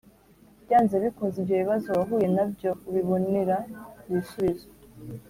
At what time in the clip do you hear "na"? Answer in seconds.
2.35-2.43